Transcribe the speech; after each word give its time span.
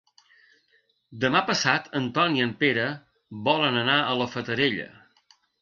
Demà 1.25 1.41
passat 1.49 1.91
en 2.01 2.09
Ton 2.17 2.39
i 2.39 2.43
en 2.47 2.55
Pere 2.65 2.89
volen 3.51 3.81
anar 3.85 4.01
a 4.07 4.19
la 4.23 4.29
Fatarella. 4.37 4.91